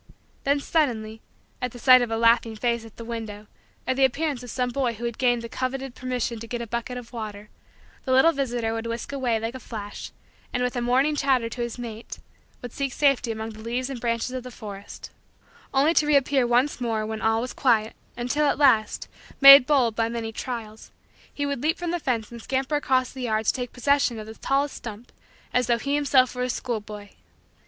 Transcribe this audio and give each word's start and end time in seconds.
Then 0.45 0.59
suddenly, 0.59 1.21
at 1.61 1.79
sight 1.79 2.01
of 2.01 2.09
a 2.09 2.17
laughing 2.17 2.55
face 2.55 2.85
at 2.85 2.97
the 2.97 3.05
window 3.05 3.45
or 3.87 3.93
the 3.93 4.03
appearance 4.03 4.41
of 4.41 4.49
some 4.49 4.71
boy 4.71 4.93
who 4.95 5.05
had 5.05 5.19
gained 5.19 5.43
the 5.43 5.47
coveted 5.47 5.93
permission 5.93 6.39
to 6.39 6.47
get 6.47 6.59
a 6.59 6.65
bucket 6.65 6.97
of 6.97 7.13
water, 7.13 7.49
the 8.03 8.11
little 8.11 8.31
visitor 8.31 8.73
would 8.73 8.87
whisk 8.87 9.11
away 9.11 9.33
again 9.35 9.43
like 9.43 9.53
a 9.53 9.59
flash 9.59 10.11
and, 10.51 10.63
with 10.63 10.75
a 10.75 10.81
warning 10.81 11.15
chatter 11.15 11.49
to 11.49 11.61
his 11.61 11.77
mate, 11.77 12.17
would 12.63 12.71
seek 12.73 12.91
safety 12.93 13.31
among 13.31 13.51
the 13.51 13.59
leaves 13.61 13.91
and 13.91 14.01
branches 14.01 14.31
of 14.31 14.41
the 14.41 14.49
forest 14.49 15.11
only 15.71 15.93
to 15.93 16.07
reappear 16.07 16.47
once 16.47 16.81
more 16.81 17.05
when 17.05 17.21
all 17.21 17.39
was 17.39 17.53
quiet 17.53 17.93
until, 18.17 18.47
at 18.47 18.57
last, 18.57 19.07
made 19.39 19.67
bold 19.67 19.95
by 19.95 20.09
many 20.09 20.31
trials, 20.31 20.89
he 21.31 21.45
would 21.45 21.61
leap 21.61 21.77
from 21.77 21.91
the 21.91 21.99
fence 21.99 22.31
and 22.31 22.41
scamper 22.41 22.75
across 22.75 23.11
the 23.11 23.21
yard 23.21 23.45
to 23.45 23.53
take 23.53 23.71
possession 23.71 24.17
of 24.17 24.25
the 24.25 24.33
tallest 24.33 24.77
stump 24.77 25.11
as 25.53 25.67
though 25.67 25.77
he 25.77 25.93
himself 25.93 26.33
were 26.33 26.41
a 26.41 26.49
schoolboy. 26.49 27.09